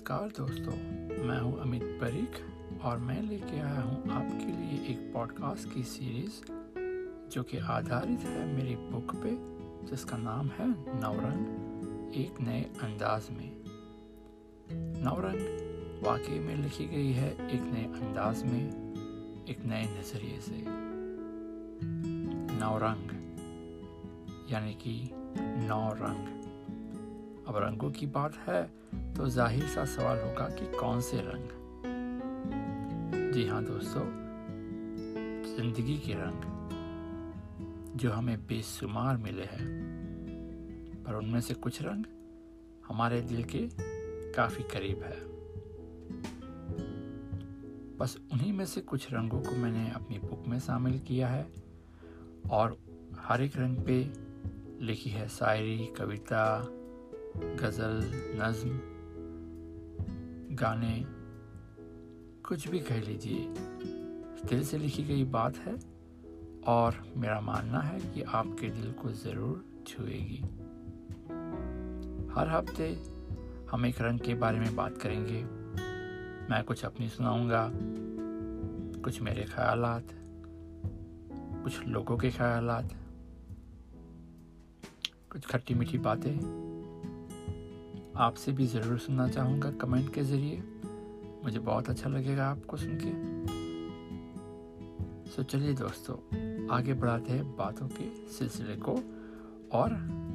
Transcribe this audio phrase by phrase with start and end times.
[0.00, 0.74] नमस्कार दोस्तों,
[1.24, 6.52] मैं हूँ अमित परीख और मैं लेके आया हूँ आपके लिए एक पॉडकास्ट की सीरीज़
[7.30, 9.30] जो कि आधारित है मेरी बुक पे,
[9.90, 10.68] जिसका नाम है
[11.00, 13.52] नवरंग, एक नए अंदाज में।
[15.04, 18.66] नवरंग वाकई में लिखी गई है एक नए अंदाज में,
[19.48, 20.64] एक नए नज़रिए से।
[22.56, 23.10] नवरंग,
[24.50, 25.10] यानी कि
[25.68, 26.39] नौ रंग
[27.50, 28.62] अब रंगों की बात है
[29.14, 31.48] तो ज़ाहिर सा सवाल होगा कि कौन से रंग?
[33.34, 34.04] जी हाँ दोस्तों,
[35.56, 39.66] ज़िंदगी के रंग जो हमें बेशुमार मिले हैं,
[41.04, 42.04] पर उनमें से कुछ रंग
[42.88, 43.68] हमारे दिल के
[44.32, 45.20] काफ़ी करीब है।
[47.98, 51.46] बस उन्हीं में से कुछ रंगों को मैंने अपनी बुक में शामिल किया है,
[52.50, 52.78] और
[53.20, 54.02] हर एक रंग पे
[54.86, 56.76] लिखी है शायरी, कविता
[57.36, 58.00] गज़ल,
[58.40, 58.70] नज्म,
[60.56, 61.04] गाने,
[62.48, 63.46] कुछ भी कह लीजिए,
[64.48, 65.74] दिल से लिखी गई बात है
[66.66, 70.40] और मेरा मानना है कि आपके दिल को ज़रूर छुएगी।
[72.34, 73.02] हर हफ़्ते
[73.70, 75.44] हम एक रंग के बारे में बात करेंगे।
[76.50, 77.70] मैं कुछ अपनी सुनाऊँगा,
[79.02, 80.02] कुछ मेरे ख्याल
[81.62, 82.88] कुछ लोगों के ख्याल
[85.32, 86.69] कुछ खट्टी मीठी बातें।
[88.16, 90.62] आपसे भी ज़रूर सुनना चाहूँगा कमेंट के ज़रिए।
[91.44, 93.10] मुझे बहुत अच्छा लगेगा आपको सुन के।
[95.30, 96.16] सो चलिए दोस्तों,
[96.70, 98.92] आगे बढ़ाते हैं बातों के सिलसिले को
[99.72, 99.92] और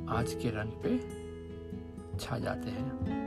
[0.09, 3.24] आज के रंग पे छा जाते हैं।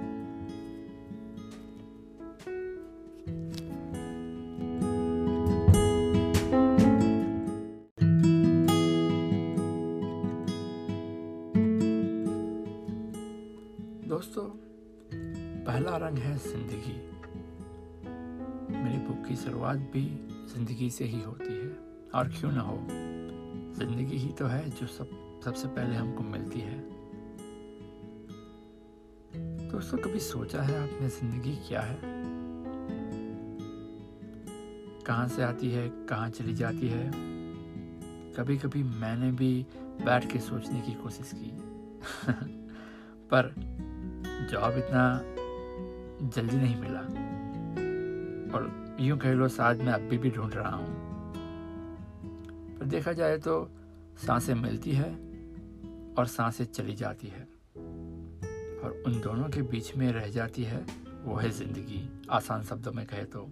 [16.09, 16.93] रंग है ज़िंदगी।
[18.79, 20.03] मेरी बुक की शुरुआत भी
[20.55, 21.69] ज़िंदगी से ही होती है।
[22.15, 22.77] और क्यों ना हो?
[23.79, 26.79] ज़िंदगी ही तो है जो सब, सबसे पहले हमको मिलती है।
[29.69, 31.99] दोस्तों, कभी सोचा है आपने ज़िंदगी क्या है?
[35.07, 37.11] कहाँ से आती है, कहाँ चली जाती है?
[38.35, 39.67] कभी कभी मैंने भी
[40.05, 41.53] बैठ के सोचने की कोशिश की।
[43.33, 43.55] पर
[44.51, 45.35] जॉब इतना
[46.23, 47.01] जल्दी नहीं मिला।
[48.55, 50.87] और यूँ कह लो शायद मैं अभी भी ढूंढ रहा हूँ।
[52.79, 53.71] पर देखा जाए तो
[54.27, 55.11] साँसें मिलती है
[56.19, 57.43] और साँसें चली जाती है।
[58.79, 60.85] और उन दोनों के बीच में रह जाती है
[61.25, 63.49] वो है ज़िंदगी, आसान शब्दों में कहे तो।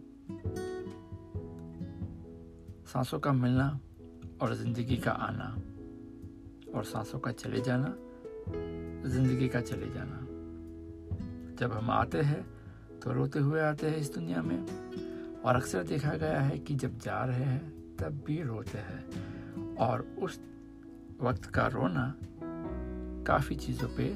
[2.87, 3.69] सांसों का मिलना
[4.43, 5.48] और ज़िंदगी का आना
[6.75, 7.94] और सांसों का चले जाना,
[9.09, 10.21] ज़िंदगी का चले जाना।
[11.60, 12.56] जब हम आते हैं
[13.03, 14.67] तो रोते हुए आते हैं इस दुनिया में।
[15.43, 19.07] और अक्सर देखा गया है कि जब जा रहे हैं, तब भी रोते हैं।
[19.77, 20.41] और उस
[21.21, 22.15] वक्त का रोना
[23.27, 24.12] काफ़ी चीज़ों पे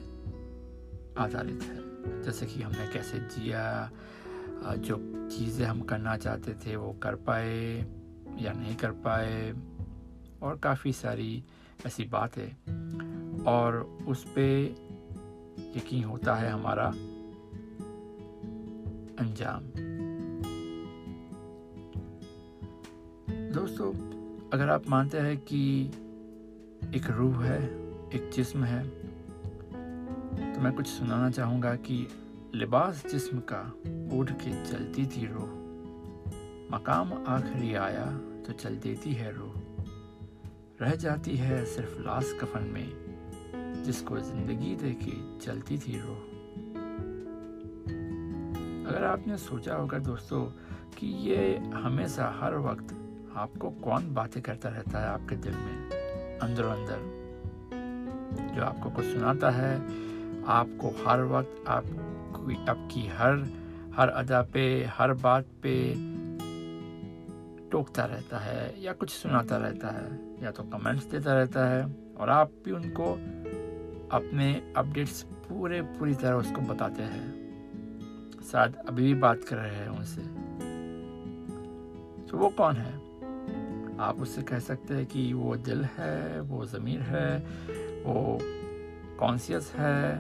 [1.21, 1.91] आधारित है।
[2.23, 3.91] जैसे कि हमने कैसे जिया
[4.77, 4.97] जो
[5.33, 7.87] चीज़ें हम करना चाहते थे, वो कर पाए
[8.39, 9.55] या नहीं कर पाए,
[10.43, 11.45] और काफ़ी सारी
[11.87, 12.49] ऐसी बातें।
[13.45, 14.75] और उस पर
[15.77, 16.93] यकीन होता है हमारा
[19.21, 19.65] अंजाम।
[23.55, 23.93] दोस्तों,
[24.51, 25.61] अगर आप मानते हैं कि
[26.97, 27.59] एक रूह है,
[28.15, 28.83] एक जिस्म है
[30.53, 32.07] तो मैं कुछ सुनाना चाहूँगा कि
[32.55, 33.61] लिबास जिस्म का
[34.17, 35.53] उड़ के चलती थी रूह।
[36.73, 38.07] मकाम आखिरी आया
[38.47, 39.55] तो चल देती है रूह।
[40.81, 46.30] रह जाती है सिर्फ़ लाश कफन में, जिसको ज़िंदगी दे के चलती थी रूह।
[48.91, 50.45] अगर आपने सोचा होगा दोस्तों
[50.99, 52.95] कि ये हमेशा हर वक्त
[53.37, 55.91] आपको कौन बातें करता रहता है आपके दिल में?
[56.39, 57.21] अंदर अंदर।
[58.55, 59.75] जो आपको कुछ सुनाता है,
[60.47, 61.85] आपको हर वक्त आप
[62.69, 63.49] आपकी हर
[63.97, 65.95] हर अदा पे, हर बात पे
[67.71, 72.31] टोकता रहता है या कुछ सुनाता रहता है, या तो कमेंट्स देता रहता है और
[72.31, 73.13] आप भी उनको
[74.17, 77.40] अपने अपडेट्स पूरे, पूरी तरह उसको बताते हैं।
[78.53, 80.23] शायद अभी भी बात कर रहे हैं उनसे।
[82.31, 82.95] तो वो कौन है?
[83.99, 87.39] आप उससे कह सकते हैं कि वो दिल है, वो ज़मीर है,
[88.05, 88.39] वो
[89.19, 90.15] कॉन्सियस है,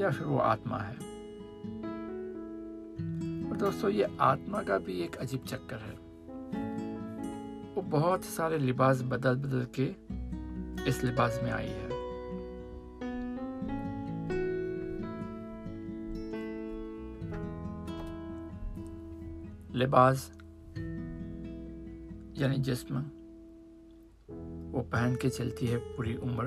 [0.00, 0.94] या फिर वो आत्मा है।
[3.50, 5.94] और दोस्तों, ये आत्मा का भी एक अजीब चक्कर है।
[7.74, 9.86] वो बहुत सारे लिबास बदल बदल के
[10.88, 11.91] इस लिबास में आई है।
[19.82, 20.32] लिबास,
[22.38, 22.98] यानी जिस्म,
[24.72, 26.46] वो पहन के चलती है पूरी उम्र।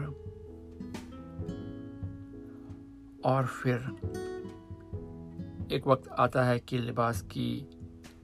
[3.25, 3.75] और फिर
[5.71, 7.67] एक वक्त आता है कि लिबास की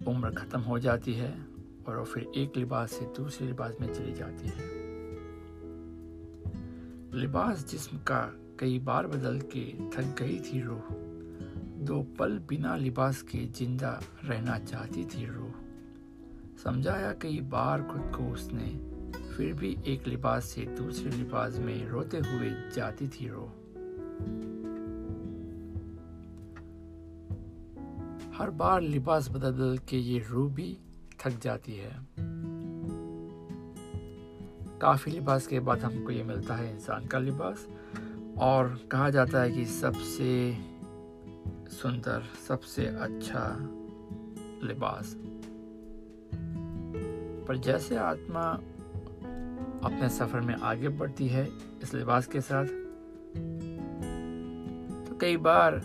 [0.07, 1.45] उम्र ख़त्म हो जाती है
[1.87, 4.69] और वो फिर एक लिबास से दूसरे लिबास में चली जाती है।
[7.21, 11.10] लिबास जिस्म का कई बार बदल के थक गई थी रूह।
[11.81, 15.53] दो पल बिना लिबास के ज़िंदा रहना चाहती थी रूह
[16.63, 18.91] समझाया कई बार खुद को उसने
[19.35, 23.45] फिर भी एक लिबास से दूसरे लिबास में रोते हुए जाती थी रो।
[28.37, 30.77] हर बार लिबास बदल बदल के ये रू भी
[31.19, 32.07] थक जाती है।
[34.79, 37.67] काफ़ी लिबास के बाद हमको ये मिलता है इंसान का लिबास
[38.37, 40.57] और कहा जाता है कि सबसे
[41.71, 43.43] सुंदर, सबसे अच्छा
[44.63, 45.15] लिबास।
[47.47, 48.41] पर जैसे आत्मा
[49.81, 51.47] अपने सफ़र में आगे बढ़ती है,
[51.83, 52.65] इस लिबास के साथ
[55.05, 55.81] तो कई बार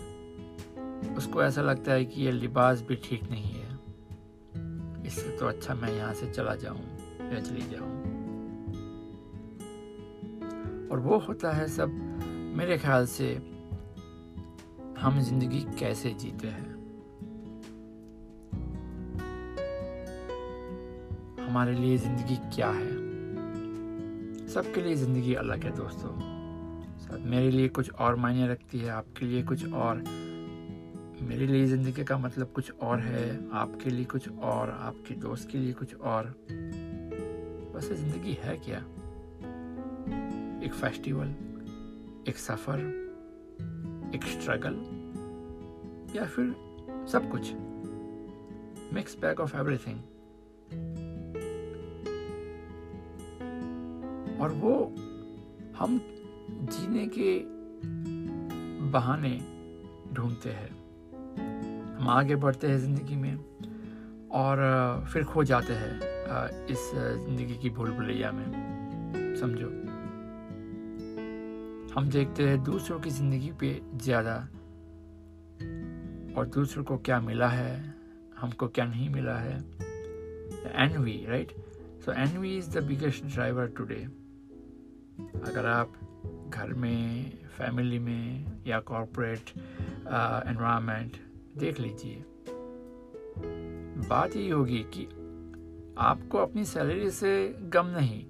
[1.17, 5.93] उसको ऐसा लगता है कि ये लिबास भी ठीक नहीं है। इससे तो अच्छा मैं
[5.93, 6.81] यहाँ से चला जाऊँ,
[7.33, 7.95] या चली जाऊँ।
[10.91, 11.89] और वो होता है सब
[12.57, 13.37] मेरे ख्याल से
[15.01, 16.75] हम ज़िंदगी कैसे जीते हैं?
[21.47, 22.95] हमारे लिए ज़िंदगी क्या है?
[24.47, 26.09] सबके लिए ज़िंदगी अलग है दोस्तों।
[26.99, 30.03] शायद मेरे लिए कुछ और मायने रखती है, आपके लिए कुछ और।
[31.21, 35.57] मेरे लिए ज़िंदगी का मतलब कुछ और है, आपके लिए कुछ और, आपके दोस्त के
[35.57, 36.25] लिए कुछ और।
[37.75, 38.79] वैसे ज़िंदगी है क्या?
[40.65, 41.35] एक फेस्टिवल
[42.29, 43.06] एक सफ़र
[44.15, 44.75] एक स्ट्रगल
[46.15, 46.55] या फिर
[47.11, 47.53] सब कुछ।
[48.93, 49.97] मिक्स बैग ऑफ़ एवरीथिंग
[54.41, 54.73] और वो
[55.77, 55.99] हम
[56.71, 57.39] जीने के
[58.91, 59.37] बहाने
[60.13, 60.69] ढूंढते हैं।
[61.97, 63.35] हम आगे बढ़ते हैं ज़िंदगी में
[64.31, 65.91] और, फिर खो जाते हैं
[66.67, 69.86] इस ज़िंदगी की भूल भुलैया में। समझो।
[71.93, 74.35] हम देखते हैं दूसरों की ज़िंदगी पे ज़्यादा
[76.37, 77.95] और दूसरों को क्या मिला है
[78.39, 79.57] हमको क्या नहीं मिला है।
[80.85, 81.51] Envy right
[82.05, 84.03] so envy is the biggest driver today
[85.43, 85.93] अगर आप
[86.49, 92.23] घर में फैमिली में या कॉरपोरेट एनवायरनमेंट uh, देख लीजिए।
[94.09, 95.07] बात यही होगी कि
[95.97, 97.31] आपको अपनी सैलरी से
[97.73, 98.25] गम नहीं।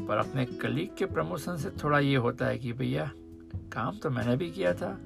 [0.00, 3.12] पर अपने कलीग के प्रमोशन से थोड़ा ये होता है कि भैया,
[3.56, 4.98] काम तो मैंने भी किया था।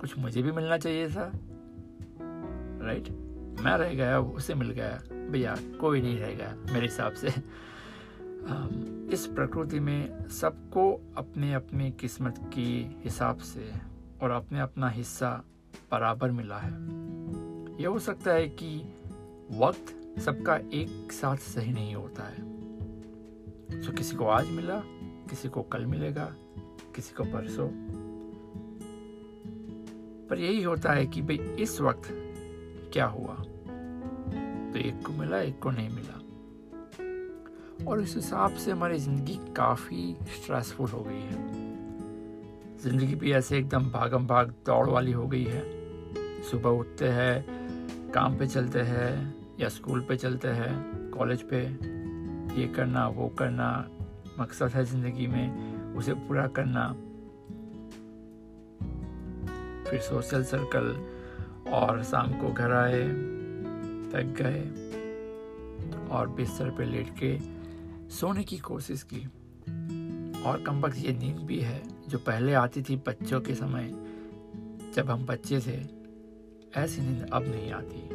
[0.00, 1.32] कुछ मुझे भी मिलना चाहिए था।
[2.82, 3.08] राइट
[3.60, 7.28] मैं रह गया, उसे मिल गया। भैया, कोई नहीं रह गया मेरे हिसाब से।
[9.12, 12.60] इस प्रकृति में सबको अपने अपनी किस्मत के
[13.04, 13.72] हिसाब से
[14.22, 15.44] और अपने अपना हिस्सा
[15.92, 16.72] बराबर मिला है।
[17.82, 18.94] यह हो सकता है कि
[19.52, 22.55] वक्त सबका एक साथ सही नहीं होता है।
[23.86, 24.82] तो किसी को आज मिला,
[25.30, 26.34] किसी को कल मिलेगा,
[26.94, 27.68] किसी को परसों।
[30.26, 32.02] पर यही होता है कि भाई, इस वक्त
[32.92, 33.34] क्या हुआ?
[34.72, 36.18] तो एक को मिला, एक को नहीं मिला।
[37.90, 41.52] और इस हिसाब से हमारी ज़िंदगी काफ़ी स्ट्रेसफुल हो गई है।
[42.78, 45.64] ज़िंदगी भी ऐसे एकदम भागम भाग दौड़ वाली हो गई है।
[46.42, 47.44] सुबह उठते हैं,
[48.10, 51.95] काम पे चलते हैं, या स्कूल पे चलते हैं, कॉलेज पे
[52.56, 53.88] ये करना, वो करना,
[54.38, 56.88] मकसद है ज़िंदगी में, उसे पूरा करना।
[59.90, 60.96] फिर सोशल सर्कल
[61.70, 63.02] और शाम को घर आए,
[64.12, 64.62] थक गए
[66.08, 67.38] और बिस्तर पे लेट के
[68.14, 69.26] सोने की कोशिश की।
[70.42, 73.90] और कम वक्त ये नींद भी है, जो पहले आती थी बच्चों के समय,
[74.94, 75.78] जब हम बच्चे थे,
[76.80, 78.08] ऐसी नींद अब नहीं आती।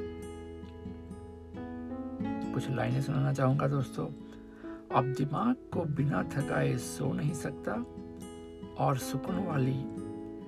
[2.54, 4.06] कुछ लाइनें सुनाना चाहूँगा दोस्तों?
[4.96, 7.74] अब दिमाग को बिना थकाए सो नहीं सकता
[8.86, 9.76] और सुकून वाली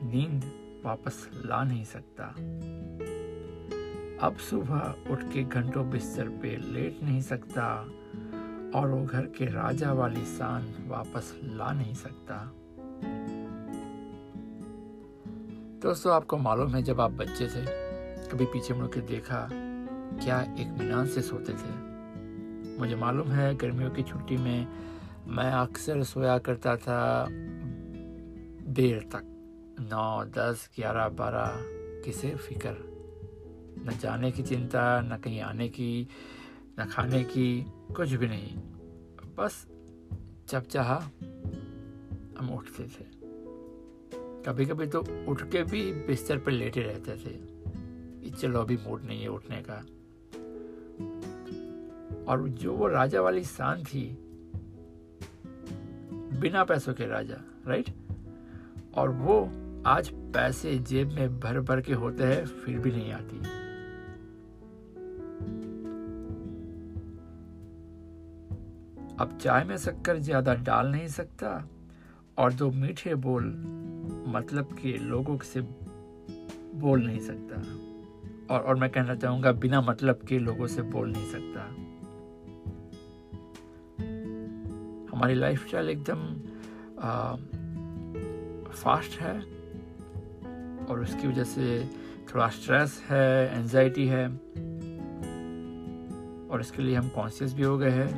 [0.06, 0.44] नींद
[0.86, 2.26] वापस ला नहीं सकता।
[4.28, 7.68] अब सुबह उठ के घंटों बिस्तर पे लेट नहीं सकता
[8.76, 12.52] और वो घर के राजा वाली शान वापस ला नहीं सकता।
[15.82, 17.66] दोस्तों, आपको मालूम है जब आप बच्चे थे,
[18.28, 21.93] कभी पीछे मुड़ के देखा क्या एक मीनान से सोते थे।
[22.84, 24.68] मुझे मालूम है गर्मियों की छुट्टी में
[25.28, 27.28] मैं अक्सर सोया करता था
[28.72, 29.22] देर तक।
[29.80, 31.54] नौ, दस, ग्यारह, बारह,
[32.02, 32.70] किसे फ़िक्र।
[33.86, 36.08] न जाने की चिंता, न कहीं आने की,
[36.80, 38.58] न खाने की, कुछ भी नहीं।
[39.38, 39.68] बस
[40.50, 41.00] जब चाह
[42.40, 43.06] हम उठते थे।
[44.42, 47.54] कभी कभी तो उठ के भी बिस्तर पर लेटे रहते थे।
[48.32, 49.86] चलो अभी मूड नहीं है उठने का।
[52.28, 54.06] और जो वो राजा वाली शान थी,
[56.42, 57.36] बिना पैसों के राजा
[57.68, 57.90] राइट
[58.96, 59.40] और वो
[59.86, 63.38] आज पैसे जेब में भर भर के होते हैं, फिर भी नहीं आती।
[69.20, 71.50] अब चाय में शक्कर ज़्यादा डाल नहीं सकता
[72.38, 73.44] और दो मीठे बोल
[74.28, 77.62] मतलब के लोगों से बोल नहीं सकता।
[78.54, 81.93] और और मैं कहना चाहूँगा, बिना मतलब के लोगों से बोल नहीं सकता।
[85.24, 86.22] हमारी लाइफ स्टाइल एकदम
[88.72, 89.36] फास्ट है
[90.86, 91.90] और उसकी वजह से
[92.30, 94.26] थोड़ा स्ट्रेस है एनजाइटी है
[96.50, 98.10] और इसके लिए हम कॉन्शियस भी हो गए हैं।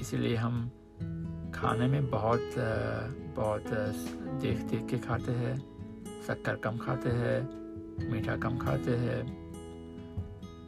[0.00, 0.70] इसीलिए हम
[1.54, 2.54] खाने में बहुत
[3.36, 3.64] बहुत
[4.40, 5.56] देख देख के खाते हैं,
[6.26, 7.38] शक्कर कम खाते हैं,
[8.10, 9.22] मीठा कम खाते हैं।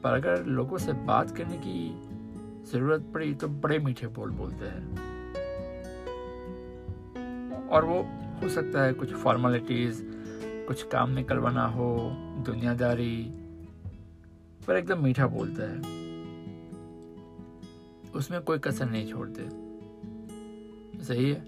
[0.05, 2.06] पर अगर लोगों से बात करने की
[2.73, 5.07] ज़रूरत पड़ी तो बड़े मीठे बोल बोलते हैं।
[7.69, 8.03] और वो
[8.43, 10.03] हो सकता है कुछ फॉर्मेलिटीज़
[10.67, 12.11] कुछ काम निकलवाना हो,
[12.47, 13.33] दुनियादारी,
[14.67, 15.79] पर एकदम मीठा बोलता है।
[18.11, 19.43] उसमें कोई कसर नहीं छोड़ते।
[21.05, 21.41] सही है?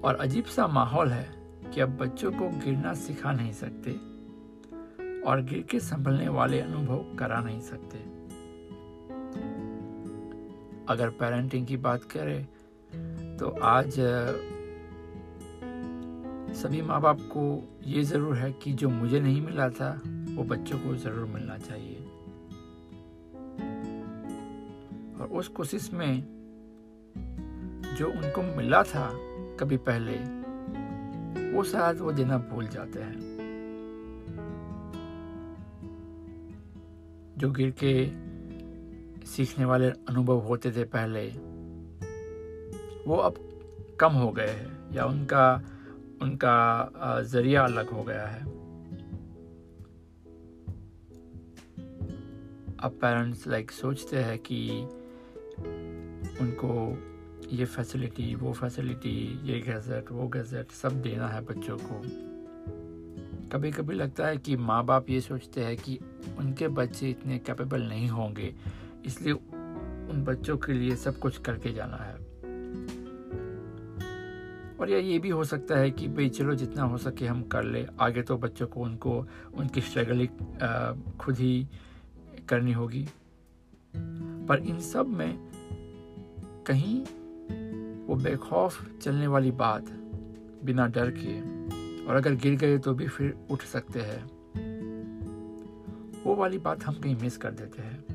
[0.00, 1.34] और अजीब सा माहौल है
[1.74, 3.92] कि अब बच्चों को गिरना सिखा नहीं सकते
[5.20, 8.19] और गिर के संभलने वाले अनुभव करा नहीं सकते।
[10.90, 13.94] अगर पेरेंटिंग की बात करें तो आज
[16.56, 17.42] सभी माँ बाप को
[17.86, 19.90] ये ज़रूर है कि जो मुझे नहीं मिला था,
[20.34, 21.96] वो बच्चों को ज़रूर मिलना चाहिए।
[25.20, 26.22] और उस कोशिश में
[27.98, 29.10] जो उनको मिला था
[29.60, 30.16] कभी पहले,
[31.52, 33.18] वो शायद वो देना भूल जाते हैं।
[37.38, 38.29] जो गिर के
[39.30, 41.26] सीखने वाले अनुभव होते थे पहले,
[43.06, 43.34] वो अब
[44.00, 45.62] कम हो गए हैं, या उनका
[46.22, 48.42] उनका ज़रिया अलग हो गया है।
[52.78, 54.58] अब पेरेंट्स लाइक सोचते हैं कि
[56.40, 56.72] उनको
[57.52, 62.00] ये फैसिलिटी वो फैसिलिटी ये गैजेट वो गैजेट सब देना है बच्चों को।
[63.52, 65.98] कभी कभी लगता है कि माँ बाप ये सोचते हैं कि
[66.38, 68.54] उनके बच्चे इतने कैपेबल नहीं होंगे।
[69.06, 72.14] इसलिए उन बच्चों के लिए सब कुछ करके जाना है।
[74.76, 77.64] और या ये भी हो सकता है कि भाई चलो जितना हो सके हम कर
[77.64, 81.66] ले। आगे तो बच्चों को उनको, उनकी स्ट्रगलिंग खुद ही
[82.48, 83.08] करनी होगी।
[84.48, 85.38] पर इन सब में
[86.66, 87.04] कहीं
[88.06, 89.90] वो बेखौफ चलने वाली बात
[90.64, 91.40] बिना डर के
[92.06, 94.24] और अगर गिर गए तो भी फिर उठ सकते हैं।
[96.24, 98.09] वो वाली बात हम कहीं मिस कर देते हैं।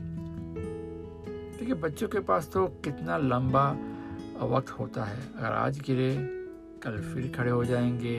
[1.65, 3.69] देखिए, बच्चों के पास तो कितना लंबा
[4.45, 6.10] वक्त होता है। अगर आज गिरे,
[6.84, 8.17] कल फिर खड़े हो जाएँगे,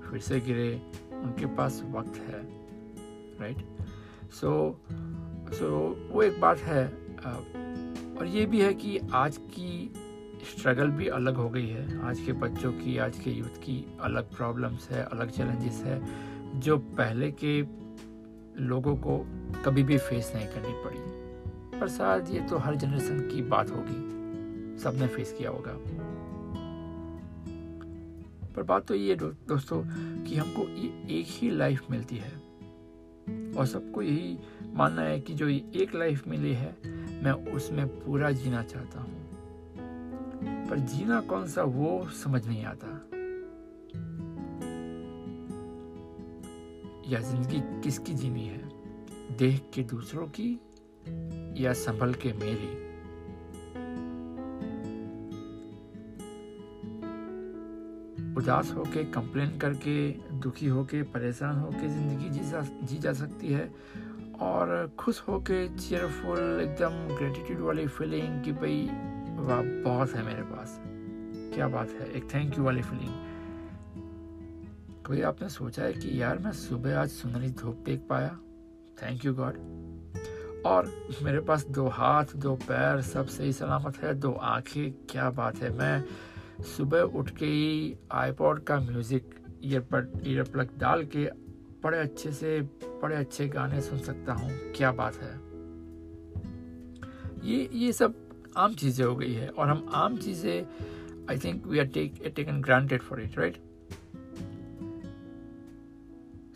[0.00, 0.70] फिर से गिरे,
[1.12, 2.42] उनके पास वक्त है
[3.40, 3.64] राइट
[4.32, 4.52] सो
[5.52, 5.70] सो
[6.10, 6.86] वो एक बात है
[8.16, 9.92] और ये भी है कि आज की
[10.50, 14.34] स्ट्रगल भी अलग हो गई है। आज के बच्चों की, आज के यूथ की अलग
[14.36, 16.00] प्रॉब्लम्स है, अलग चैलेंजेस है,
[16.60, 17.60] जो पहले के
[18.64, 19.18] लोगों को
[19.64, 21.13] कभी भी फेस नहीं करनी पड़ी।
[21.80, 25.72] पर शायद ये तो हर जनरेशन की बात होगी। सबने फेस किया होगा।
[28.56, 29.82] पर बात तो ये दो, दोस्तों
[30.24, 32.32] कि हमको ये एक ही लाइफ मिलती है।
[33.52, 34.38] और सबको यही
[34.74, 36.76] मानना है कि जो ये एक लाइफ मिली है
[37.22, 39.24] मैं उसमें पूरा जीना चाहता हूँ।
[40.70, 42.88] पर जीना कौन सा वो समझ नहीं आता।
[47.08, 48.68] या ज़िंदगी किसकी जीनी है?
[49.36, 50.60] देख के दूसरों की?
[51.56, 52.84] या संभल के मेरी।
[58.36, 63.74] उदास होके कंप्लेन करके, दुखी होके, परेशान होके ज़िंदगी जी जा जी जा सकती है
[64.40, 68.88] और खुश होके चेयरफुल एकदम ग्रेटिट्यूड वाली फीलिंग कि भाई,
[69.38, 70.80] वाह, बहुत है मेरे पास।
[71.54, 73.14] क्या बात है, एक थैंक यू वाली फीलिंग
[75.06, 78.38] कभी आपने सोचा है कि यार, मैं सुबह आज सुनहरी धूप देख पाया?
[79.02, 79.54] थैंक यू गॉड
[80.66, 80.90] और
[81.22, 85.70] मेरे पास दो हाथ, दो पैर, सब सही सलामत है। दो आँखें, क्या बात है।
[85.78, 86.04] मैं
[86.66, 91.24] सुबह उठ के ही आईपॉड का म्यूज़िक ईयरपड ईयर प्लग डाल के
[91.84, 92.60] बड़े अच्छे से,
[93.02, 95.32] बड़े अच्छे गाने सुन सकता हूँ। क्या बात है।
[97.44, 98.14] ये ये सब
[98.56, 102.60] आम चीज़ें हो गई है और हम आम चीज़ें I think we are take taken
[102.62, 103.56] granted for it right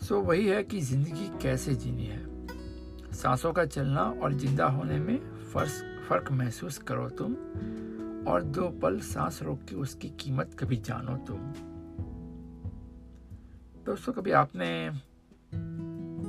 [0.03, 2.28] so वही है कि ज़िंदगी कैसे जीनी है।
[3.19, 5.17] सांसों का चलना और ज़िंदा होने में
[5.53, 7.33] फ़र्क फ़र्क महसूस करो तुम,
[8.27, 11.37] और दो पल सांस रोक के उसकी कीमत कभी जानो तुम।
[13.85, 14.69] दोस्तों, कभी आपने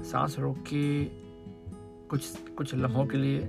[0.05, 1.05] सांस रोक के
[2.09, 3.41] कुछ कुछ लम्हों के लिए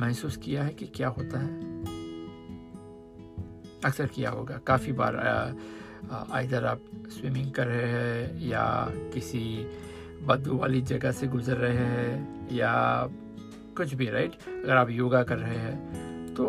[0.00, 1.50] महसूस किया है कि क्या होता है?
[3.84, 5.14] अक्सर किया होगा। काफ़ी बार
[6.42, 6.80] इधर आप
[7.10, 8.64] स्विमिंग कर रहे हैं या
[9.14, 9.42] किसी
[10.22, 12.72] बदबू वाली जगह से गुजर रहे हैं या
[13.76, 16.44] कुछ भी राइट अगर आप योगा कर रहे हैं तो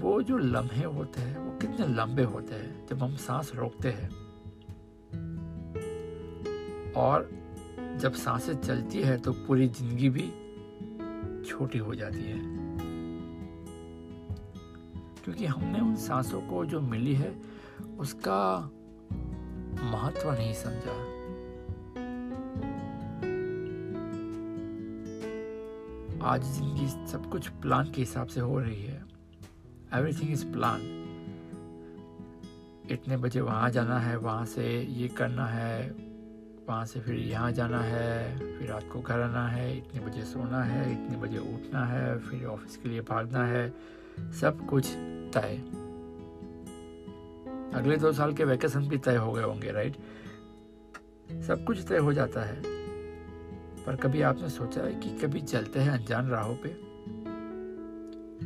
[0.00, 4.08] वो जो लम्हे होते हैं, वो कितने लंबे होते हैं जब हम सांस रोकते हैं।
[6.92, 7.28] और
[7.98, 10.28] जब साँसें चलती है तो पूरी ज़िंदगी भी
[11.48, 12.38] छोटी हो जाती है।
[15.24, 17.34] क्योंकि हमने उन सांसों को जो मिली है,
[17.98, 18.70] उसका
[19.82, 21.07] महत्व नहीं समझा।
[26.22, 29.02] आज ज़िंदगी सब कुछ प्लान के हिसाब से हो रही है।
[29.94, 30.80] एवरीथिंग इज़ प्लान
[32.90, 35.90] इतने बजे वहाँ जाना है, वहाँ से ये करना है,
[36.68, 40.62] वहाँ से फिर यहाँ जाना है, फिर रात को घर आना है, इतने बजे सोना
[40.62, 43.68] है, इतने बजे उठना है, फिर ऑफ़िस के लिए भागना है,
[44.40, 44.86] सब कुछ
[45.34, 45.60] तय।
[47.74, 49.96] अगले दो साल के वैकेशन भी तय हो गए होंगे राइट
[51.46, 52.77] सब कुछ तय हो जाता है।
[53.88, 56.68] पर कभी आपने सोचा है कि कभी चलते हैं अनजान राहों पे?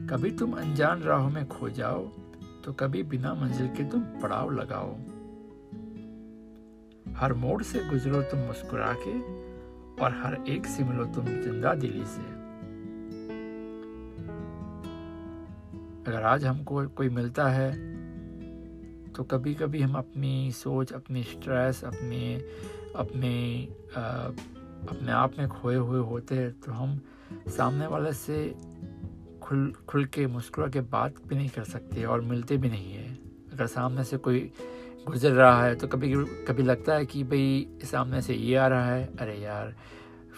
[0.07, 2.05] कभी तुम अनजान राहों में खो जाओ
[2.65, 4.93] तो कभी बिना मंजिल के तुम पड़ाव लगाओ।
[7.16, 9.16] हर मोड़ से गुजरो तुम मुस्कुरा के
[10.05, 12.23] और हर एक से मिलो तुम ज़िंदा दिली से।
[16.07, 17.71] अगर आज हमको कोई मिलता है
[19.12, 22.35] तो कभी कभी हम अपनी सोच, अपनी स्ट्रेस अपने
[22.97, 23.33] अपने
[24.88, 27.01] अपने आप में खोए हुए होते हैं तो हम
[27.49, 28.55] सामने वाले से
[29.42, 33.18] खुल खुल के मुस्कुरा के बात भी नहीं कर सकते और मिलते भी नहीं है।
[33.53, 34.53] अगर सामने से कोई
[35.09, 38.87] गुजर रहा है तो कभी कभी लगता है कि भाई सामने से ये आ रहा
[38.87, 39.75] है अरे यार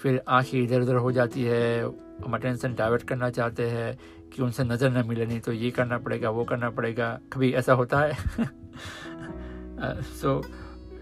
[0.02, 1.84] फिर आँखें इधर उधर हो जाती है
[2.24, 3.98] हम अटेंशन डाइवर्ट करना चाहते हैं
[4.30, 7.72] कि उनसे नज़र न मिले नहीं तो ये करना पड़ेगा वो करना पड़ेगा। कभी ऐसा
[7.72, 8.14] होता है?
[10.02, 10.48] सो so,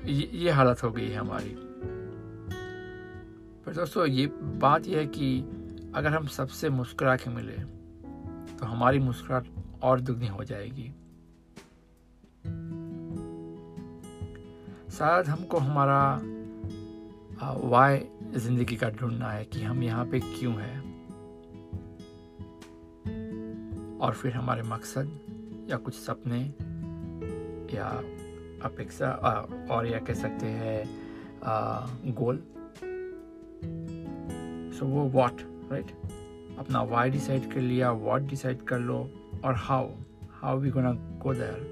[0.06, 1.71] ये, ये हालत हो गई है हमारी।
[3.72, 4.26] दोस्तों, ये
[4.60, 5.40] बात यह है कि
[5.94, 7.52] अगर हम सबसे मुस्कुरा के मिले
[8.56, 9.46] तो हमारी मुस्कुराहट
[9.82, 10.88] और दुगनी हो जाएगी।
[14.92, 16.02] शायद हमको हमारा
[17.68, 18.06] वाय
[18.36, 20.78] ज़िंदगी का ढूंढना है कि हम यहाँ पे क्यों हैं।
[23.98, 25.18] और फिर हमारे मकसद
[25.70, 26.40] या कुछ सपने
[27.76, 27.88] या
[28.64, 29.12] अपेक्षा
[29.70, 32.42] और या कह सकते हैं गोल
[34.82, 35.40] सो वो वॉट
[35.72, 35.90] राइट
[36.58, 38.96] अपना वाई डिसाइड कर लिया व्हाट डिसाइड कर लो,
[39.44, 39.88] और how
[40.30, 41.70] how we gonna go there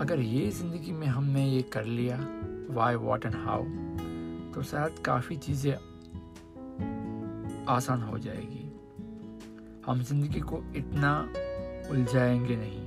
[0.00, 2.18] अगर ये ज़िंदगी में हमने ये कर लिया
[2.70, 3.62] वाई वॉट एंड हाउ
[4.54, 5.72] तो शायद काफ़ी चीज़ें
[7.68, 8.64] आसान हो जाएगी।
[9.86, 11.28] हम ज़िंदगी को इतना
[11.90, 12.86] उलझाएँगे नहीं।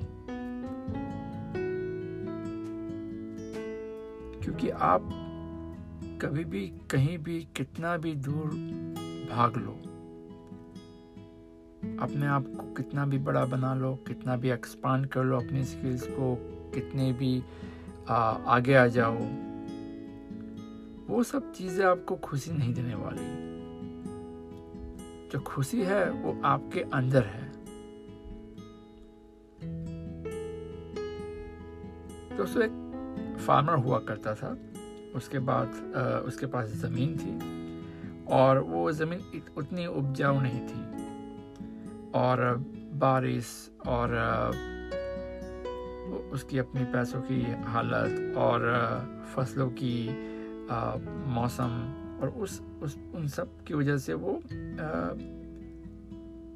[4.42, 5.28] क्योंकि आप
[6.22, 8.48] कभी भी कहीं भी कितना भी दूर
[9.32, 9.72] भाग लो।
[12.04, 16.08] अपने आप को कितना भी बड़ा बना लो कितना भी एक्सपांड कर लो अपनी स्किल्स
[16.08, 16.36] को
[16.74, 17.44] कितने भी
[18.10, 19.18] आ, आगे आ जाओ
[21.08, 23.26] वो सब चीज़ें आपको खुशी नहीं देने वाली।
[25.30, 27.52] जो खुशी है वो आपके अंदर है।
[32.38, 34.58] दोस्तों एक फार्मर हुआ करता था।
[35.16, 35.68] उसके बाद
[36.28, 37.34] उसके पास ज़मीन थी
[38.34, 40.82] और वो ज़मीन उतनी उपजाऊ नहीं थी।
[42.16, 42.38] और
[43.02, 43.48] बारिश
[43.88, 44.08] और
[46.34, 48.60] उसकी अपनी पैसों की हालत और
[49.36, 49.96] फ़सलों की
[51.32, 51.72] मौसम
[52.22, 54.34] और उस उस, उन सब की वजह से वो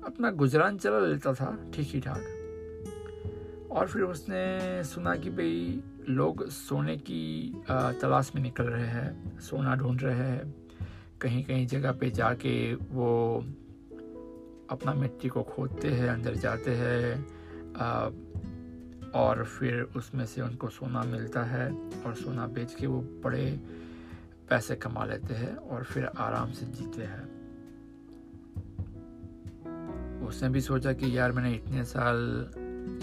[0.06, 6.50] अपना गुजरान चला लेता था, ठीक ही ठाक। और फिर उसने सुना कि भाई लोग
[6.50, 10.54] सोने की तलाश में निकल रहे हैं, सोना ढूंढ रहे हैं
[11.22, 13.46] कहीं कहीं जगह पे जाके वो
[14.70, 17.26] अपना मिट्टी को खोदते हैं, अंदर जाते हैं
[19.12, 21.72] और फिर उसमें से उनको सोना मिलता है
[22.06, 23.60] और सोना बेच के वो बड़े
[24.50, 27.36] पैसे कमा लेते हैं और फिर आराम से जीते हैं।
[30.28, 32.18] उसने भी सोचा कि यार मैंने इतने साल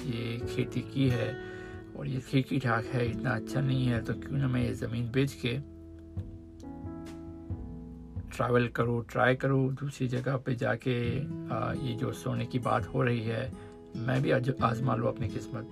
[0.07, 1.52] ये खेती की है
[1.97, 4.73] और ये ठीक ही ठाक है इतना अच्छा नहीं है तो क्यों ना मैं ये
[4.75, 5.59] ज़मीन बेच के
[8.37, 10.95] ट्रैवल करूँ ट्राई करूँ दूसरी जगह पे जाके
[11.49, 13.53] आ, ये जो सोने की बात हो रही है
[13.97, 15.69] मैं भी आज आजमा लूँ अपनी किस्मत।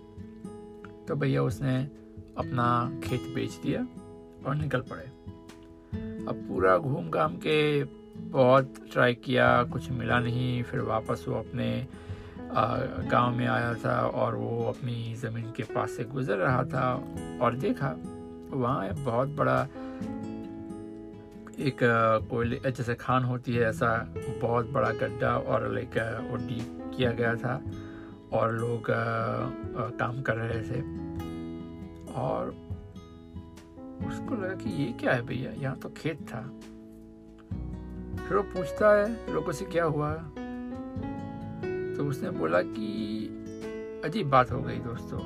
[1.09, 1.77] तो भैया उसने
[2.39, 3.81] अपना खेत बेच दिया
[4.47, 5.05] और निकल पड़े।
[6.27, 7.85] अब पूरा घूम घाम के
[8.31, 11.87] बहुत ट्राई किया कुछ मिला नहीं फिर वापस वो अपने
[12.53, 16.93] गाँव में आया था और वो अपनी ज़मीन के पास से गुजर रहा था
[17.43, 17.95] और देखा,
[18.53, 19.63] वहाँ एक बहुत बड़ा,
[21.59, 21.79] एक
[22.31, 25.99] कोयले, जैसे खान होती है, ऐसा बहुत बड़ा गड्ढा और लाइक
[26.31, 27.61] वो डीप किया गया था
[28.33, 30.81] और लोग काम कर रहे थे।
[32.15, 32.55] और
[34.09, 35.53] उसको लगा कि ये क्या है भैया?
[35.53, 36.43] यहाँ तो खेत था।
[38.21, 40.13] फिर वो पूछता है, लोगों से क्या हुआ?
[42.01, 45.19] तो उसने बोला कि अजीब बात हो गई दोस्तों।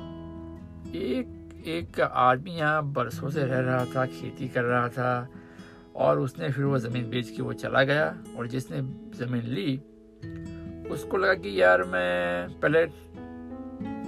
[0.93, 5.29] एक एक आदमी यहाँ बरसों से रह रहा था, खेती कर रहा था
[5.95, 8.07] और उसने फिर वो ज़मीन बेच के वो चला गया
[8.37, 8.81] और जिसने
[9.17, 9.75] ज़मीन ली,
[10.91, 12.81] उसको लगा कि यार मैं पहले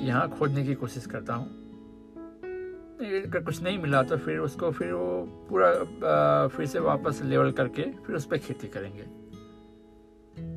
[0.06, 1.48] यहाँ खोदने की कोशिश करता हूँ।
[3.26, 7.84] अगर कुछ नहीं मिला तो फिर उसको फिर वो पूरा फिर से वापस लेवल करके
[8.06, 9.06] फिर उस पर खेती करेंगे।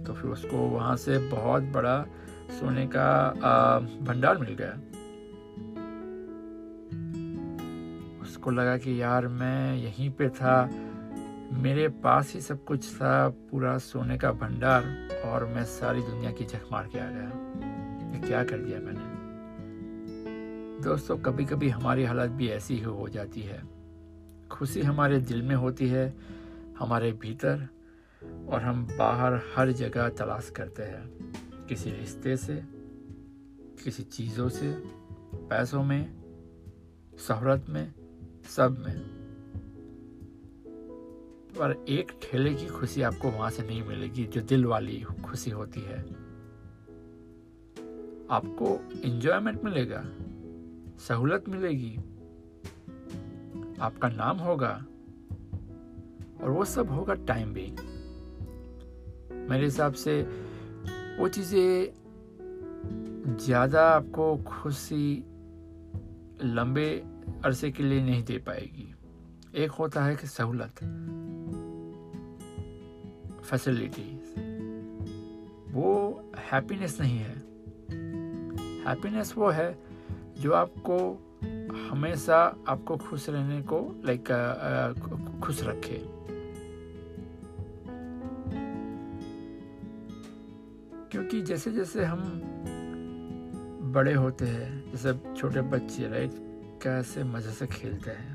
[0.06, 2.02] तो फिर उसको वहाँ से बहुत बड़ा
[2.50, 3.32] सोने का
[4.02, 4.72] भंडार मिल गया।
[8.22, 10.70] उसको लगा कि यार मैं यहीं पे था,
[11.52, 14.82] मेरे पास ही सब कुछ था, पूरा सोने का भंडार,
[15.24, 17.28] और मैं सारी दुनिया की झक मार के आ गया।
[18.12, 19.08] ये क्या कर दिया मैंने?
[20.82, 23.62] दोस्तों कभी कभी हमारी हालत भी ऐसी ही हो जाती है।
[24.50, 26.14] खुशी हमारे दिल में होती है,
[26.78, 27.68] हमारे भीतर
[28.24, 31.32] और हम बाहर हर जगह तलाश करते हैं।
[31.66, 32.62] किसी रिश्ते से,
[33.84, 34.72] किसी चीज़ों से,
[35.34, 36.20] पैसों में,
[37.18, 37.94] शहरत में,
[38.56, 39.20] सब में।
[41.58, 45.80] पर एक ठेले की खुशी आपको वहाँ से नहीं मिलेगी, जो दिल वाली खुशी होती
[45.80, 45.98] है।
[48.30, 50.04] आपको इंजॉयमेंट मिलेगा,
[50.98, 51.96] सहूलत मिलेगी,
[53.80, 54.86] आपका नाम होगा,
[56.42, 57.76] और वो सब होगा टाइम भी
[59.50, 60.22] मेरे हिसाब से
[61.18, 62.00] वो चीज़ें
[63.36, 65.24] ज़्यादा आपको खुशी
[66.44, 67.04] लंबे
[67.44, 68.94] अरसे के लिए नहीं दे पाएगी।
[69.54, 70.74] एक होता है कि सहूलत
[73.44, 74.40] फैसिलिटीज़
[75.74, 77.34] वो हैप्पीनेस नहीं है।
[78.86, 79.78] हैप्पीनेस वो है
[80.38, 80.96] जो आपको
[81.90, 84.28] हमेशा आपको खुश रहने को लाइक
[85.44, 86.19] खुश रखे।
[91.10, 92.20] क्योंकि जैसे जैसे हम
[93.94, 96.32] बड़े होते हैं, जैसे छोटे बच्चे राइट
[96.82, 98.34] कैसे मज़े से खेलते हैं।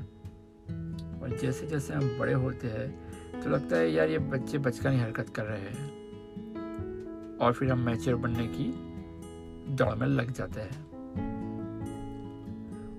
[1.20, 5.28] और जैसे जैसे हम बड़े होते हैं तो लगता है यार ये बच्चे बचकानी हरकत
[5.28, 5.86] कर रहे हैं।
[7.38, 8.72] और फिर हम मैच्योर बनने की
[9.74, 10.84] दौड़ में लग जाते हैं।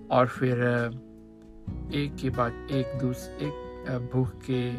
[0.08, 0.58] और फिर,
[1.94, 4.72] एक के बाद एक दूस, एक भूख के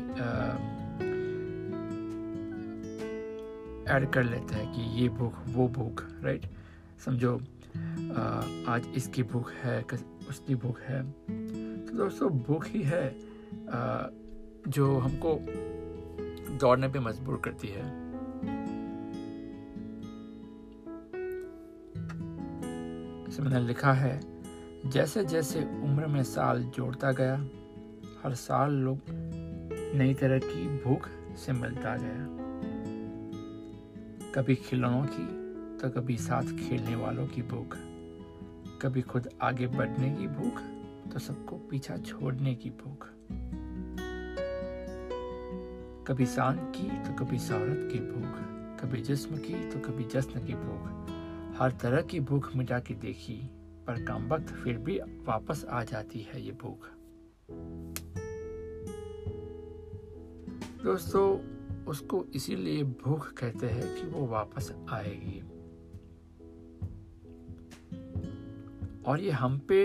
[3.88, 6.46] ऐड कर लेते हैं कि ये भूख वो भूख राइट
[7.04, 7.34] समझो
[8.68, 9.80] आज इसकी भूख है
[10.28, 11.02] उसकी भूख है।
[11.86, 13.06] तो दोस्तों भूख ही है
[14.68, 15.38] जो हमको
[16.60, 17.86] दौड़ने पे मजबूर करती है।
[23.40, 24.20] मैंने लिखा है
[24.86, 27.36] जैसे जैसे उम्र में साल जोड़ता गया,
[28.22, 28.98] हर साल लोग
[29.94, 32.37] नई तरह की भूख से मिलता गया।
[34.34, 35.26] कभी खिलौनों की
[35.78, 37.76] तो कभी साथ खेलने वालों की भूख।
[38.82, 40.60] कभी खुद आगे बढ़ने की भूख
[41.12, 43.06] तो सबको पीछा छोड़ने की भूख।
[46.08, 48.36] कभी शान की तो कभी शहरत की भूख।
[48.80, 53.40] कभी जिस्म की तो कभी जश्न की भूख। हर तरह की भूख मिटा के देखी,
[53.86, 56.88] पर कम वक्त फिर भी वापस आ जाती है ये भूख।
[60.84, 61.57] दोस्तों
[61.88, 65.40] उसको इसीलिए भूख कहते हैं कि वो वापस आएगी।
[69.06, 69.80] और ये हम पे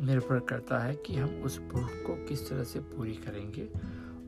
[0.00, 3.68] निर्भर करता है कि हम उस भूख को किस तरह से पूरी करेंगे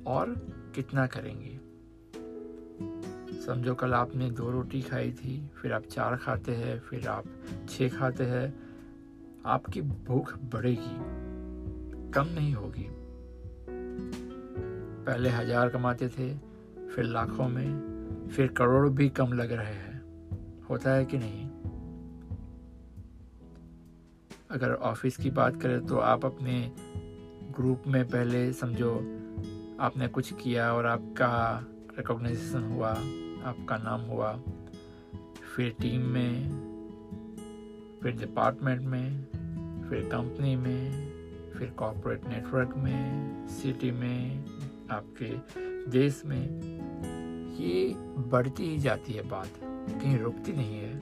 [0.07, 0.35] और
[0.75, 1.59] कितना करेंगे।
[3.47, 7.25] समझो कल आपने दो रोटी खाई थी, फिर आप चार खाते हैं, फिर आप
[7.69, 8.55] छः खाते हैं,
[9.47, 10.97] आपकी भूख बढ़ेगी,
[12.11, 12.87] कम नहीं होगी।
[15.07, 16.48] पहले हज़ार कमाते थे
[16.95, 19.99] फिर लाखों में, फिर करोड़ भी कम लग रहे हैं।
[20.71, 21.49] होता है कि नहीं?
[24.51, 26.73] अगर ऑफ़िस की बात करें तो आप अपने
[27.57, 28.95] ग्रुप में पहले समझो,
[29.81, 31.61] आपने कुछ किया और आपका
[31.99, 32.91] रिकॉग्नाइजेशन हुआ,
[33.45, 34.41] आपका नाम हुआ।
[35.57, 36.51] फिर टीम में,
[38.03, 39.25] फिर डिपार्टमेंट में,
[39.91, 41.09] फिर कंपनी में,
[41.53, 44.45] फिर कॉरपोरेट नेटवर्क में सिटी में,
[44.91, 46.43] आपके देश में
[47.61, 47.95] ये
[48.31, 50.95] बढ़ती ही जाती है बात कहीं रुकती नहीं है।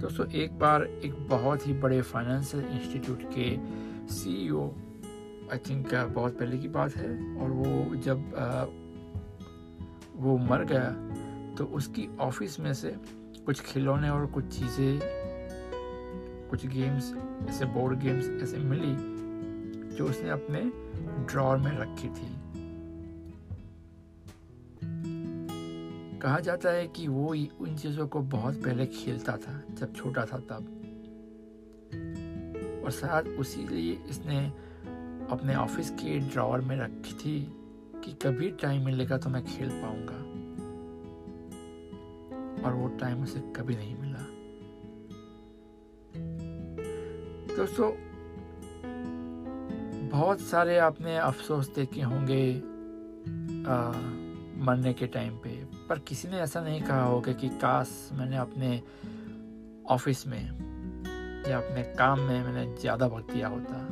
[0.00, 3.56] दोस्तों एक बार एक बहुत ही बड़े फाइनेंशियल इंस्टीट्यूट के
[4.14, 4.68] सीईओ
[5.52, 8.64] आई थिंक बहुत पहले की बात है और वो जब आ,
[10.16, 10.90] वो मर गया
[11.54, 12.96] तो उसकी ऑफ़िस में से
[13.46, 15.00] कुछ खिलौने और कुछ चीज़ें
[16.50, 17.14] कुछ गेम्स
[17.48, 18.96] ऐसे बोर्ड गेम्स ऐसे मिली
[19.96, 20.60] जो उसने अपने
[21.26, 22.35] ड्रॉर में रखी थी।
[26.22, 30.38] कहा जाता है कि वो उन चीज़ों को बहुत पहले खेलता था जब छोटा था
[30.50, 30.72] तब।
[32.84, 34.46] और शायद उसी लिए इसने
[35.30, 37.40] अपने ऑफ़िस के ड्रॉवर में रखी थी
[38.04, 40.22] कि कभी टाइम मिलेगा तो मैं खेल पाऊँगा।
[42.66, 44.24] और वो टाइम उसे कभी नहीं मिला।
[47.56, 47.92] दोस्तों
[50.08, 52.42] बहुत सारे आपने अफसोस देखे होंगे
[53.68, 53.90] आ,
[54.64, 55.55] मरने के टाइम पे।
[55.88, 58.82] पर किसी ने ऐसा नहीं कहा होगा कि काश मैंने अपने
[59.86, 60.42] ऑफ़िस में
[61.50, 63.86] या अपने काम में मैंने ज़्यादा वक्त दिया होता।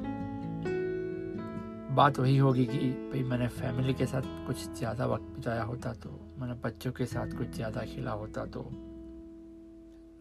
[1.94, 6.36] बात वही होगी कि भाई मैंने फैमिली के साथ कुछ ज़्यादा वक्त बिताया होता तो
[6.38, 8.68] मैंने बच्चों के साथ कुछ ज़्यादा खेला होता तो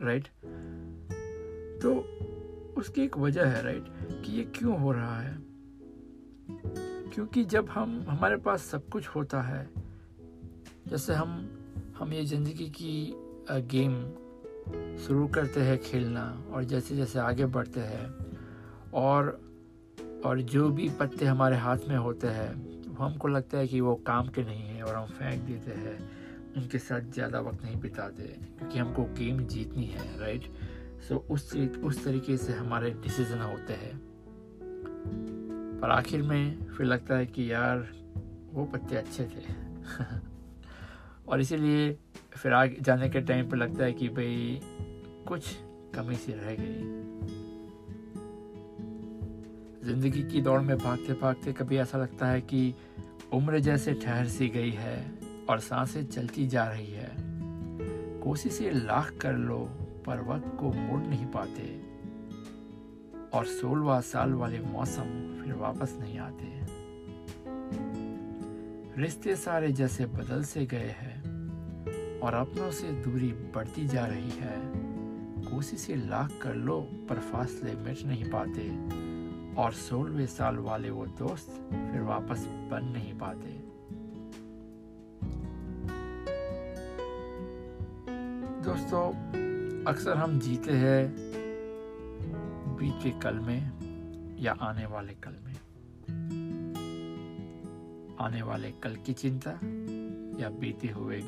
[0.01, 0.27] राइट
[1.81, 1.95] तो
[2.77, 3.85] उसकी एक वजह है राइट
[4.25, 5.35] कि ये क्यों हो रहा है?
[7.13, 9.69] क्योंकि जब हम, हमारे पास सब कुछ होता है,
[10.87, 11.29] जैसे हम
[11.99, 13.13] हम ये ज़िंदगी की
[13.51, 13.93] गेम
[14.97, 18.07] शुरू करते हैं खेलना और जैसे जैसे आगे बढ़ते हैं
[18.93, 19.41] और
[20.25, 22.53] और जो भी पत्ते हमारे हाथ में होते हैं,
[22.87, 25.97] वो हमको लगता है कि वो काम के नहीं है और हम फेंक देते हैं।
[26.57, 30.51] उनके साथ ज़्यादा वक्त नहीं बिताते क्योंकि हमको गेम जीतनी है राइट
[31.07, 33.95] सो उस उस तरीके से हमारे डिसीज़न होते हैं।
[35.81, 37.87] पर आखिर में फिर लगता है कि यार,
[38.53, 39.51] वो पत्ते अच्छे थे।
[41.27, 41.97] और इसीलिए
[42.33, 44.59] फिर आगे जाने के टाइम पर लगता है कि भाई,
[45.27, 45.55] कुछ
[45.95, 47.03] कमी सी रह गई।
[49.87, 52.73] ज़िंदगी की दौड़ में भागते भागते कभी ऐसा लगता है कि
[53.33, 55.11] उम्र जैसे ठहर सी गई है
[55.49, 57.11] और साँसें चलती जा रही है।
[58.19, 59.59] कोशिशें लाख कर लो,
[60.05, 61.81] पर वक्त को मोड़ नहीं पाते।
[63.37, 66.62] और सोलवा साल वाले मौसम फिर वापस नहीं आते।
[68.97, 71.23] रिश्ते सारे जैसे बदल से गए हैं
[72.19, 74.59] और अपनों से दूरी बढ़ती जा रही है।
[75.51, 78.69] कोशिशें लाख कर लो, पर फासले मिट नहीं पाते।
[79.61, 83.47] और सोलहवें साल वाले वो दोस्त फिर वापस बन नहीं पाते।
[88.61, 89.11] दोस्तों,
[89.83, 91.15] अक्सर हम जीते हैं
[92.79, 93.71] बीते कल में
[94.39, 95.55] या आने वाले कल में।
[98.19, 99.51] आने वाले कल की चिंता
[100.41, 101.21] या बीते हुए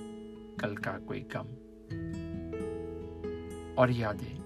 [0.60, 1.48] कल का कोई कम
[3.78, 4.40] और यादें?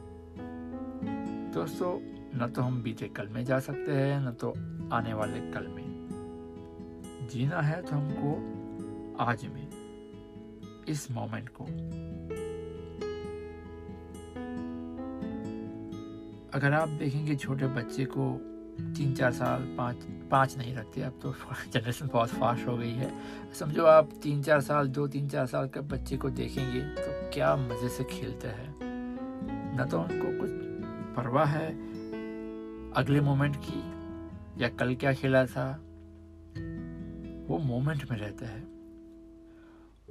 [1.53, 1.99] दोस्तों,
[2.39, 4.49] न तो हम बीते कल में जा सकते हैं, न तो
[4.95, 5.89] आने वाले कल में।
[7.31, 8.31] जीना है तो हमको
[9.23, 9.67] आज में,
[10.87, 11.63] इस मोमेंट को।
[16.53, 18.25] अगर आप देखेंगे छोटे बच्चे को
[18.79, 19.95] तीन चार साल पाँच
[20.31, 21.31] पाँच नहीं रखते अब तो
[21.73, 23.11] जनरेशन बहुत फास्ट हो गई है।
[23.53, 27.55] समझो आप तीन चार साल, दो तीन चार साल के बच्चे को देखेंगे तो क्या
[27.55, 28.75] मज़े से खेलते हैं।
[29.81, 30.51] न तो उनको कुछ
[31.15, 31.69] परवाह है
[32.91, 33.79] अगले मोमेंट की
[34.63, 35.71] या कल क्या खेला था।
[37.49, 38.61] वो मोमेंट में रहता है।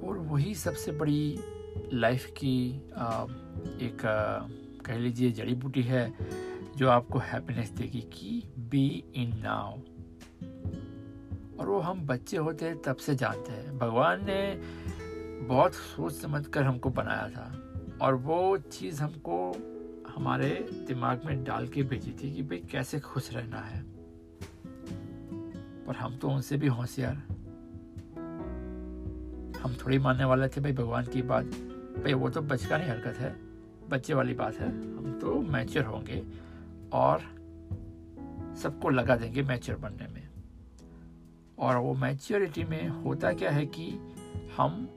[0.03, 1.39] और वही सबसे बड़ी
[1.93, 2.75] लाइफ की
[3.85, 3.97] एक
[4.85, 6.13] कह लीजिए जड़ी बूटी है
[6.77, 9.71] जो आपको हैप्पीनेस देगी, कि बी इन नाउ
[11.59, 14.61] और वो हम बच्चे होते हैं, तब से जानते हैं। भगवान ने
[15.45, 17.65] बहुत सोच समझ कर हमको बनाया था।
[18.01, 19.51] और वो चीज़ हमको
[20.15, 23.85] हमारे दिमाग में डाल के भेजी थी कि भाई कैसे खुश रहना है।
[25.85, 27.15] पर हम तो उनसे भी होशियार।
[29.59, 31.45] हम थोड़ी मानने वाले थे भाई भगवान की बात।
[31.99, 33.35] भाई वो तो बचकानी हरकत है।
[33.89, 36.48] बच्चे वाली बात है। हम तो मैच्योर होंगे।
[36.93, 37.21] और
[38.61, 40.27] सबको लगा देंगे मैच्योर बनने में।
[41.59, 43.91] और वो मैच्योरिटी में होता क्या है कि
[44.57, 44.87] हम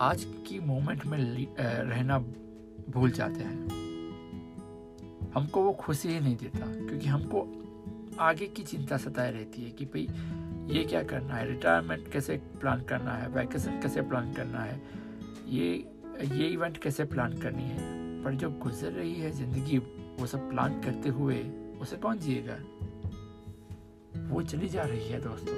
[0.00, 1.18] आज की मोमेंट में
[1.60, 2.18] रहना
[2.90, 3.84] भूल जाते हैं।
[5.34, 7.60] हमको वो खुशी ही नहीं देता, क्योंकि हमको
[8.20, 10.08] आगे की चिंता सताए रहती है कि भाई,
[10.74, 11.48] ये क्या करना है?
[11.48, 13.28] रिटायरमेंट कैसे प्लान करना है?
[13.28, 14.82] वैकेशन कैसे प्लान करना है?
[15.48, 18.22] ये ये इवेंट कैसे प्लान करनी है?
[18.24, 19.78] पर जो गुजर रही है ज़िंदगी
[20.20, 21.38] वो सब प्लान करते हुए
[21.80, 22.56] उसे कौन जिएगा।
[24.34, 25.54] वो चली जा रही है दोस्तों।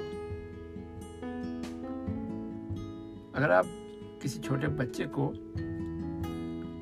[3.33, 3.65] अगर आप
[4.21, 5.31] किसी छोटे बच्चे को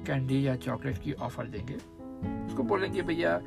[0.06, 1.76] कैंडी या चॉकलेट की ऑफ़र देंगे,
[2.46, 3.42] उसको बोलेंगे, भैया,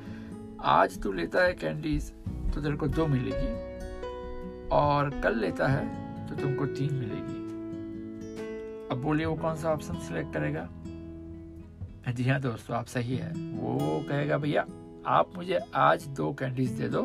[0.61, 2.13] आज तू लेता है कैंडीज
[2.55, 5.87] तो तेरे को दो मिलेगी और कल लेता है
[6.27, 7.47] तो तुमको तीन मिलेगी।
[8.91, 10.69] अब बोलिए वो कौन सा ऑप्शन सिलेक्ट करेगा?
[12.13, 14.67] जी हाँ दोस्तों, आप सही है। वो कहेगा, भैया,
[15.07, 17.03] आप मुझे आज दो कैंडीज दे दो।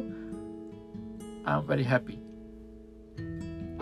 [1.47, 2.13] I am very happy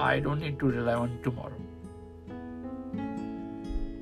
[0.03, 1.59] I don't need to rely on tomorrow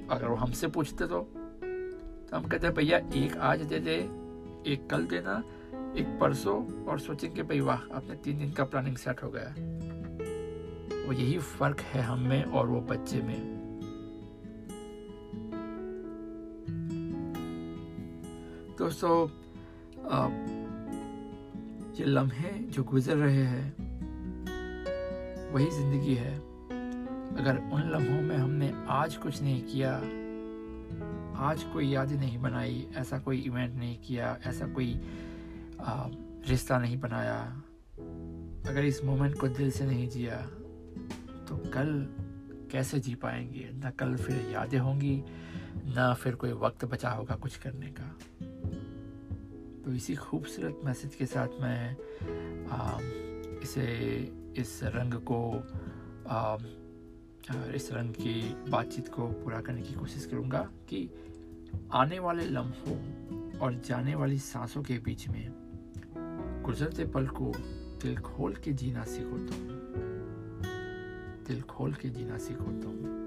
[0.09, 1.19] अगर वो हमसे पूछते तो
[2.29, 3.95] तो हम कहते भैया, एक आज दे दे,
[4.71, 5.43] एक कल देना,
[5.97, 9.53] एक परसों, और सोचेंगे, भाई वाह अपने तीन दिन का प्लानिंग सेट हो गया
[11.07, 13.58] वो यही फ़र्क है हम में और वो बच्चे में।
[18.89, 19.17] दोस्तों
[21.95, 23.67] ये लम्हे जो गुजर रहे हैं,
[25.53, 26.33] वही ज़िंदगी है।
[27.35, 29.91] अगर उन लम्हों में हमने आज कुछ नहीं किया,
[31.49, 34.99] आज कोई याद नहीं बनाई, ऐसा कोई इवेंट नहीं किया, ऐसा कोई
[36.49, 37.39] रिश्ता नहीं बनाया,
[38.65, 40.41] अगर इस मोमेंट को दिल से नहीं जिया
[41.45, 41.93] तो कल
[42.71, 43.69] कैसे जी पाएँगे?
[43.75, 45.21] ना कल फिर यादें होंगी,
[45.87, 48.15] ना फिर कोई वक्त बचा होगा कुछ करने का।
[49.85, 51.97] तो इसी खूबसूरत मैसेज के साथ मैं
[52.67, 52.99] आ,
[53.63, 53.85] इसे
[54.57, 55.63] इस रंग को
[56.27, 56.57] आ,
[57.73, 61.09] इस रंग की बातचीत को पूरा करने की कोशिश करूँगा कि
[61.93, 62.97] आने वाले लम्हों
[63.59, 65.49] और जाने वाली सांसों के बीच में
[66.65, 67.51] गुजरते पल को
[68.01, 69.67] दिल खोल के जीना सीखो तुम।
[71.47, 73.18] दिल खोल के जीना सीखो तुम।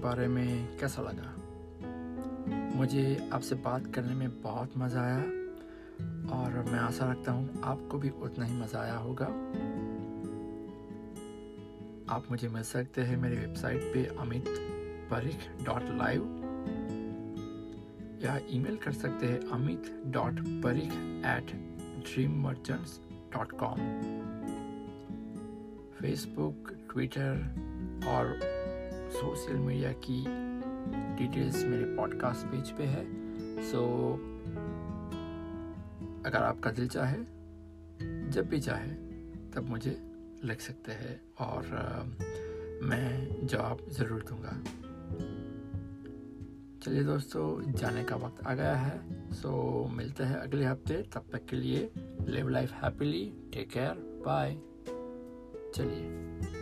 [0.00, 1.34] बारे में कैसा लगा?
[2.76, 5.20] मुझे आपसे बात करने में बहुत मज़ा आया
[6.36, 9.26] और मैं आशा रखता हूँ आपको भी उतना ही मज़ा आया होगा।
[12.14, 14.44] आप मुझे मिल सकते हैं मेरी वेबसाइट पे अमित
[15.10, 16.22] परिख डॉट लाइव
[18.24, 20.92] या ईमेल कर सकते हैं Amit dot Parikh
[21.26, 21.52] at
[22.06, 23.00] dream merchants
[23.36, 23.80] dot com
[26.00, 28.38] Facebook Twitter और
[29.10, 30.24] सोशल मीडिया की
[31.18, 33.04] डिटेल्स मेरे पॉडकास्ट पेज पे है।
[33.62, 34.28] सो so,
[36.26, 37.18] अगर आपका दिल चाहे
[38.30, 38.90] जब भी चाहे
[39.50, 39.90] तब मुझे
[40.44, 42.22] लग सकते हैं और uh,
[42.82, 44.52] मैं जवाब ज़रूर दूँगा।
[46.84, 51.24] चलिए दोस्तों जाने का वक्त आ गया है। सो so, मिलते हैं अगले हफ़्ते। तब
[51.32, 51.90] तक के लिए
[52.28, 54.56] live life happily take care bye
[55.74, 56.59] चलिए।